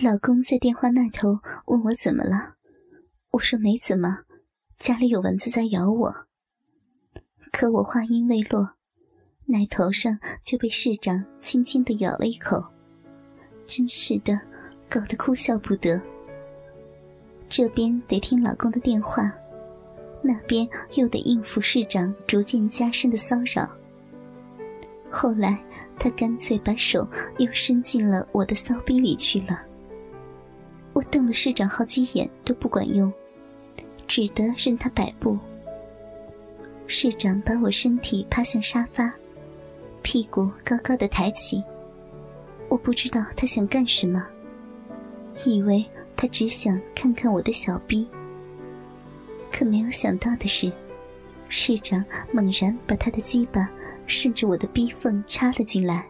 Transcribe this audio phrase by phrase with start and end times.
[0.00, 2.54] 老公在电话那头问我怎么了，
[3.32, 4.18] 我说没怎么，
[4.78, 6.14] 家里有蚊子在咬我。
[7.50, 8.74] 可我话音未落，
[9.46, 12.64] 奶头上就被市长轻轻的咬了一口，
[13.66, 14.38] 真是的，
[14.88, 16.00] 搞得哭笑不得。
[17.48, 19.32] 这边得听老公的电话，
[20.22, 23.68] 那边又得应付市长逐渐加深的骚扰。
[25.10, 25.58] 后来，
[25.96, 27.04] 他干脆把手
[27.38, 29.64] 又伸进了我的骚逼里去了。
[30.98, 33.12] 我瞪了市长好几眼都不管用，
[34.08, 35.38] 只得任他摆布。
[36.88, 39.14] 市长把我身体趴向沙发，
[40.02, 41.62] 屁股高高的抬起。
[42.68, 44.26] 我不知道他想干什么，
[45.44, 48.04] 以为他只想看看我的小逼。
[49.52, 50.72] 可没有想到的是，
[51.48, 53.70] 市长猛然把他的鸡巴
[54.08, 56.04] 顺着我的逼缝插了进来，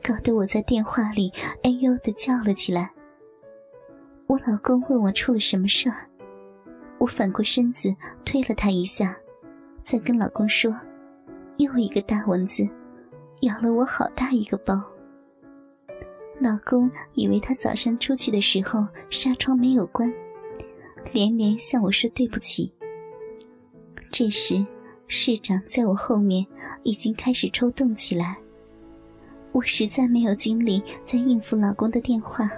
[0.00, 1.32] 搞得我在电话里
[1.64, 2.92] 哎呦的叫了起来。
[4.32, 6.08] 我老公问我出了什么事儿，
[6.96, 9.14] 我反过身子推了他一下。
[9.84, 10.74] 再跟老公说，
[11.58, 12.66] 又一个大蚊子
[13.42, 14.82] 咬了我好大一个包。
[16.40, 20.10] 老公以为他早上出去的时候纱窗没有关，
[21.12, 22.72] 连连向我说对不起。
[24.10, 24.64] 这时，
[25.08, 26.46] 市长在我后面
[26.84, 28.38] 已经开始抽动起来。
[29.52, 32.50] 我实在没有精力再应付老公的电话，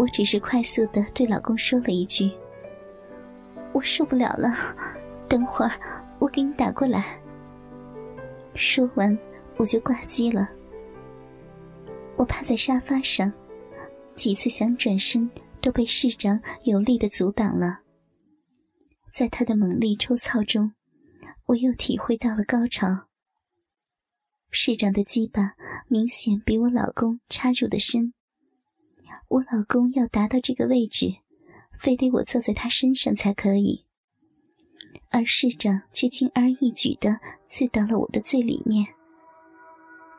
[0.00, 2.30] 我只是快速的对老公说了一句
[3.74, 4.48] ：“我受不了了。”
[5.28, 5.72] 等会儿，
[6.18, 7.20] 我给你打过来。
[8.54, 9.16] 说完，
[9.58, 10.48] 我就挂机了。
[12.16, 13.30] 我趴在沙发上，
[14.14, 17.80] 几次想转身都被市长有力的阻挡了。
[19.12, 20.72] 在他的猛力抽操中，
[21.44, 22.88] 我又体会到了高潮。
[24.50, 25.52] 市长的鸡巴
[25.88, 28.14] 明显比我老公插入的深。
[29.30, 31.06] 我老公要达到这个位置，
[31.78, 33.84] 非得我坐在他身上才可以。
[35.08, 38.84] 而市长却轻而易举地刺到了我的最里面，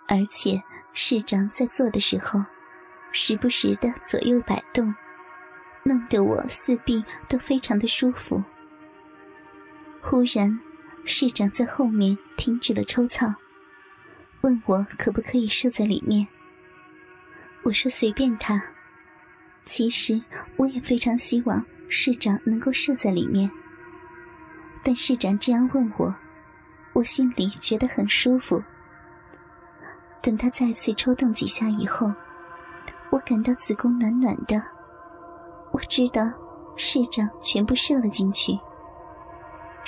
[0.08, 0.64] 而且
[0.94, 2.40] 市长在做的时候，
[3.12, 4.96] 时不时的左右摆动，
[5.84, 8.42] 弄得我四臂都非常的舒服。
[10.02, 10.58] 忽然，
[11.04, 13.28] 市长在后面停止了抽操，
[14.44, 16.26] 问我可不可以射在里面。
[17.64, 18.64] 我说随便他。
[19.66, 20.22] 其实
[20.58, 23.50] 我也非常希望市长能够射在里面。
[24.84, 26.14] 但市长这样问我，
[26.94, 28.62] 我心里觉得很舒服。
[30.22, 32.12] 等他再次抽动几下以后，
[33.12, 34.62] 我感到子宫暖暖的。
[35.72, 36.22] 我知道
[36.76, 38.52] 市长全部射了进去，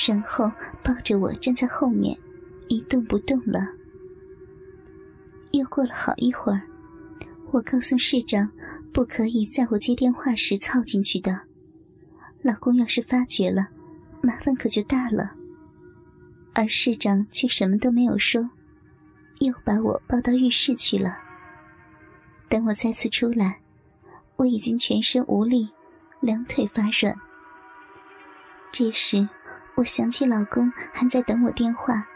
[0.08, 0.50] 然后
[0.82, 2.18] 抱着我站在后面，
[2.68, 3.60] 一动不动了。
[5.52, 6.62] 又过了好一会儿，
[7.52, 8.50] 我告诉市长，
[8.94, 11.42] 不可以在我接电话时操进去的，
[12.44, 13.68] 老公要是发觉了。
[14.22, 15.32] 麻烦可就大了，
[16.54, 18.48] 而市长却什么都没有说，
[19.40, 21.18] 又把我抱到浴室去了。
[22.48, 23.60] 等我再次出来，
[24.38, 25.68] 我已经全身无力，
[26.22, 27.14] 两腿发软。
[28.72, 29.28] 这时，
[29.76, 32.08] 我想起老公还在等我电话，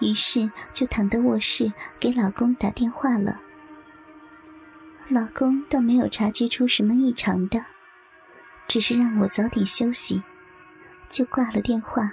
[0.00, 3.40] 于是就躺到卧室给老公打电话了。
[5.08, 7.64] 老公倒没有察觉出什么异常的，
[8.66, 10.22] 只是让我早点休息。
[11.10, 12.12] 就挂了电话。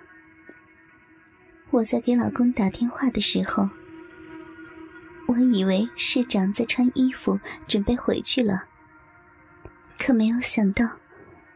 [1.72, 3.68] 我在给老公打电话的时候，
[5.28, 8.66] 我以为市长在穿衣服准备回去了，
[9.98, 11.00] 可没有想到，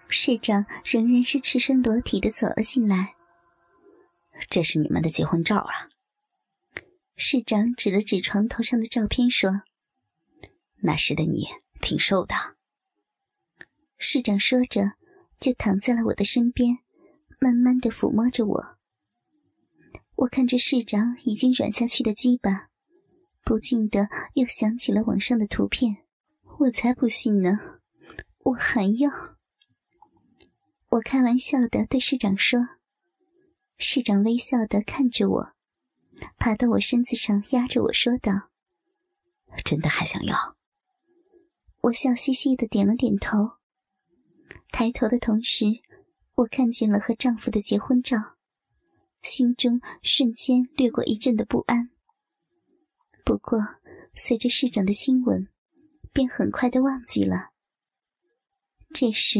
[0.07, 3.13] 市长仍然是赤身裸体的走了进来。
[4.49, 5.89] 这是你们的结婚照啊！
[7.17, 9.61] 市长指了指床头上的照片说
[10.85, 11.47] ：“那时的你
[11.81, 12.35] 挺瘦的。”
[13.97, 14.93] 市长说着，
[15.39, 16.79] 就躺在了我的身边。
[17.37, 18.77] 慢慢的抚摸着我，
[20.15, 22.69] 我看着市长已经软下去的鸡巴，
[23.43, 25.97] 不禁的又想起了网上的图片。
[26.59, 27.59] 我才不信呢，
[28.39, 29.11] 我还要。
[30.89, 32.69] 我开玩笑的对市长说，
[33.77, 35.53] 市长微笑的看着我，
[36.37, 38.49] 爬到我身子上压着我说道
[39.65, 40.54] ：“真的还想要？”
[41.85, 43.57] 我笑嘻嘻的点了点头，
[44.71, 45.65] 抬头的同时。
[46.33, 48.17] 我看见了和丈夫的结婚照，
[49.21, 51.91] 心中瞬间掠过一阵的不安。
[53.23, 53.59] 不过，
[54.15, 55.47] 随着市长的亲吻，
[56.11, 57.51] 便很快的忘记了。
[58.91, 59.39] 这时，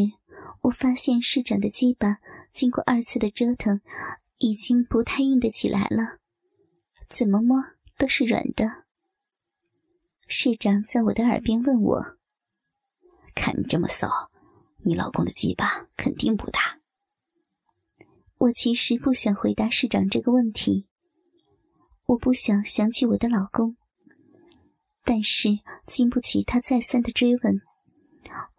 [0.62, 2.20] 我发现市长的鸡巴
[2.54, 3.82] 经过二次的折腾，
[4.38, 6.20] 已经不太硬得起来了，
[7.10, 7.58] 怎么摸
[7.98, 8.86] 都是软的。
[10.28, 12.18] 市长在我的耳边问我
[13.36, 14.32] ：“看你这么骚，
[14.78, 16.80] 你老公的鸡巴肯定不大。
[18.38, 20.88] 我其实不想回答市长这个问题，
[22.06, 23.78] 我不想想起我的老公，
[25.04, 27.62] 但是经不起他再三的追问，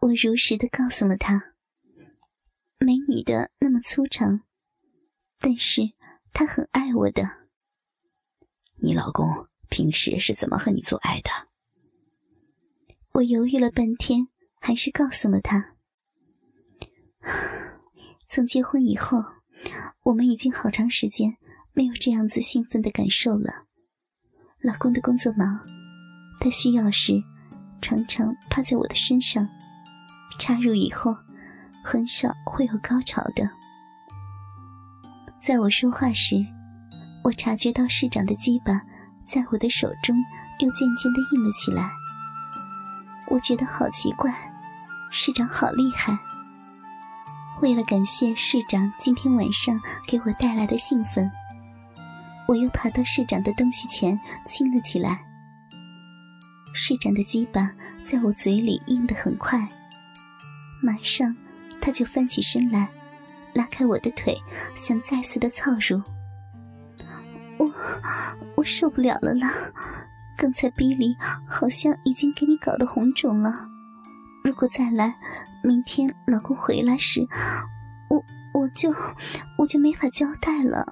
[0.00, 1.55] 我如实的告诉了他：
[2.78, 4.43] 没你的那么粗长，
[5.38, 5.82] 但是
[6.32, 7.28] 他很爱我的。
[8.76, 11.31] 你老公平时是怎么和你做爱的？
[13.12, 14.28] 我犹豫了半天，
[14.67, 15.65] 还是告诉了他。
[18.27, 19.25] 从结婚以后，
[20.03, 21.37] 我们已经好长时间
[21.73, 23.63] 没有这样子兴奋的感受了。
[24.61, 25.61] 老公的工作忙，
[26.41, 27.13] 他需要时
[27.81, 29.47] 常常趴在我的身上，
[30.41, 31.17] 插入以后
[31.85, 33.49] 很少会有高潮的。
[35.41, 36.45] 在我说话时，
[37.23, 38.83] 我察觉到市长的鸡巴
[39.25, 40.17] 在我的手中
[40.59, 41.89] 又渐渐的硬了起来。
[43.29, 44.46] 我觉得好奇怪，
[45.19, 46.15] 市长好厉害。
[47.63, 51.31] 为了感谢市长今天晚上给我带来的兴奋，
[52.47, 55.19] 我又爬到市长的东西前亲了起来。
[56.75, 57.73] 市长的鸡巴
[58.05, 59.67] 在我嘴里硬得很快，
[60.83, 61.35] 马上
[61.81, 62.87] 他就翻起身来，
[63.55, 64.37] 拉开我的腿，
[64.75, 65.99] 想再次的操入。
[67.57, 67.73] 我
[68.55, 69.51] 我受不了了啦！
[70.37, 71.17] 刚才逼里
[71.49, 73.67] 好像已经给你搞得红肿了，
[74.47, 75.13] 如果再来，
[75.65, 77.21] 明天老公回来时，
[78.09, 78.93] 我我就
[79.59, 80.87] 我就没法交代了。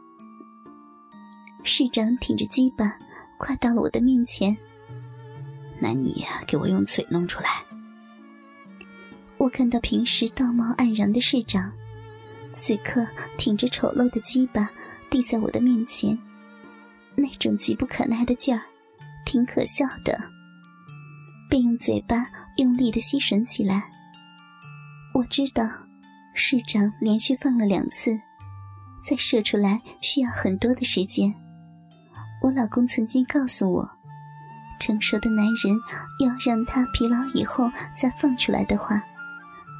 [1.62, 2.98] 市长挺着鸡巴，
[3.38, 4.56] 快到了我的面前。
[5.78, 7.62] 那你呀给我用嘴弄出来。
[9.38, 11.70] 我看到平时道貌岸然的市长，
[12.54, 13.06] 此刻
[13.38, 14.68] 挺着丑陋的鸡巴
[15.08, 16.18] 递在我的面前，
[17.14, 18.60] 那种急不可耐的劲儿。
[19.24, 20.20] 挺可笑的，
[21.48, 23.84] 便用嘴巴用力的吸吮起来。
[25.12, 25.64] 我知道，
[26.34, 28.18] 市长连续放了两次，
[28.98, 31.32] 再射出来需要很多的时间。
[32.42, 33.88] 我老公曾经告诉我，
[34.80, 35.74] 成熟的男人
[36.20, 39.02] 要让他疲劳以后再放出来的话，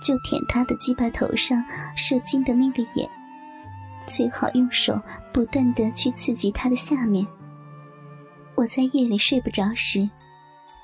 [0.03, 1.63] 就舔他的鸡巴头上
[1.97, 3.09] 射精的那个眼，
[4.07, 5.01] 最好用手
[5.33, 7.27] 不断的去刺激他的下面。
[8.55, 10.09] 我在夜里睡不着时，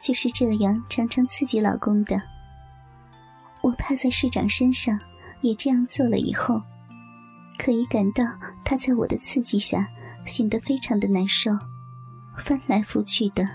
[0.03, 2.21] 就是这样常常刺激老公的。
[3.63, 4.99] 我趴在市长身上，
[5.43, 6.61] 也这样做了以后，
[7.59, 8.25] 可以感到
[8.65, 9.87] 他在我的刺激下
[10.25, 11.51] 显得非常的难受，
[12.39, 13.47] 翻来覆去的。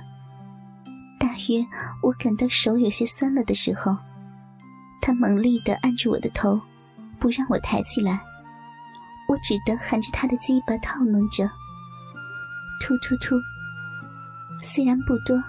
[1.20, 1.66] 大约
[2.04, 3.98] 我感到手有些酸了的时候，
[5.02, 6.62] 他猛力的按住我的头，
[7.20, 8.22] 不让我抬起来，
[9.28, 11.50] 我只得含着他的鸡巴套弄着，
[12.80, 13.36] 突突突。
[14.62, 15.42] 虽然不多，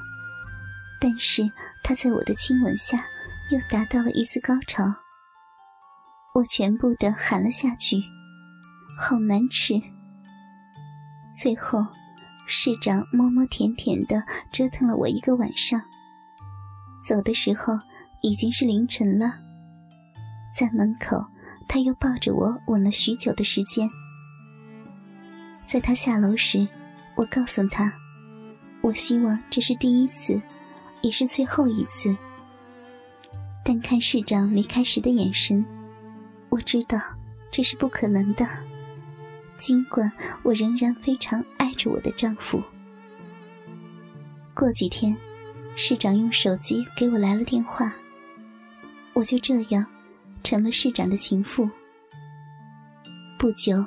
[1.00, 1.42] 但是
[1.82, 3.04] 他在我的亲吻下
[3.50, 4.84] 又达到了一丝高潮。
[6.34, 7.96] 我全部的含了下去，
[8.98, 9.80] 好难吃。
[11.34, 11.86] 最后，
[12.46, 15.80] 市长摸摸甜甜的折腾了我一个晚上。
[17.06, 17.78] 走的时候
[18.22, 19.34] 已经是凌晨了，
[20.58, 21.24] 在门口
[21.68, 23.88] 他又抱着我吻了许久的时间。
[25.66, 26.66] 在他下楼时，
[27.16, 27.92] 我告诉他。
[28.82, 30.40] 我希望这是第一次，
[31.06, 32.14] 也是最后一次。
[33.64, 35.64] 但看市长离开时的眼神，
[36.48, 37.00] 我知道
[37.48, 38.44] 这是不可能的。
[39.56, 40.10] 尽管
[40.42, 42.60] 我仍然非常爱着我的丈夫。
[44.52, 45.16] 过几天，
[45.76, 47.94] 市长用手机给我来了电话，
[49.14, 49.86] 我就这样
[50.42, 51.70] 成了市长的情妇。
[53.38, 53.84] 不久，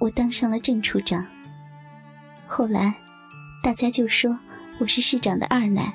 [0.00, 1.26] 我当上了正处长。
[2.46, 2.94] 后来。
[3.64, 4.36] 大家就说
[4.80, 5.94] 我是市长的二奶，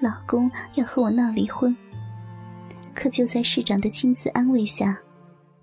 [0.00, 1.76] 老公要和我闹离婚。
[2.94, 4.98] 可就在市长的亲自安慰下，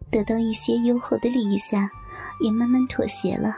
[0.10, 1.90] 得到一些优厚的利益下，
[2.42, 3.56] 也慢慢妥协了。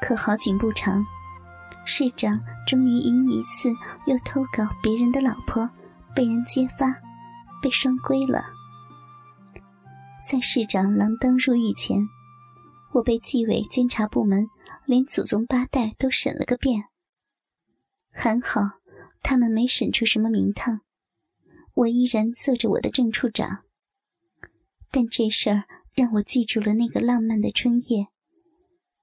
[0.00, 1.04] 可好景不长，
[1.84, 3.70] 市长终于因一次
[4.06, 5.68] 又偷搞别人的老婆，
[6.14, 6.94] 被人揭发，
[7.62, 8.44] 被双规了。
[10.28, 12.08] 在市长锒铛入狱前，
[12.92, 14.48] 我被纪委监察部门。
[14.86, 16.86] 连祖宗八代都审了个遍，
[18.10, 18.79] 还好
[19.22, 20.80] 他们没审出什么名堂，
[21.74, 23.62] 我依然做着我的正处长。
[24.90, 28.08] 但这事儿让我记住了那个浪漫的春夜，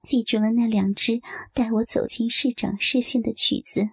[0.04, 1.22] 记住了那两支
[1.54, 3.90] 带我走进市长视线的曲子。